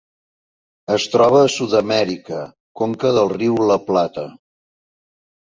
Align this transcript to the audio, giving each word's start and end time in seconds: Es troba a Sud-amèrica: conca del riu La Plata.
Es 0.95 1.03
troba 1.15 1.41
a 1.47 1.51
Sud-amèrica: 1.55 2.41
conca 2.81 3.13
del 3.19 3.31
riu 3.35 3.61
La 3.73 3.79
Plata. 3.93 4.27